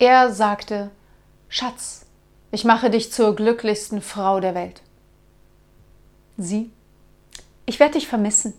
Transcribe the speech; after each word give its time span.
Er 0.00 0.32
sagte, 0.32 0.90
Schatz, 1.50 2.06
ich 2.52 2.64
mache 2.64 2.88
dich 2.88 3.12
zur 3.12 3.36
glücklichsten 3.36 4.00
Frau 4.00 4.40
der 4.40 4.54
Welt. 4.54 4.80
Sie, 6.38 6.70
ich 7.66 7.78
werde 7.78 7.98
dich 7.98 8.08
vermissen. 8.08 8.54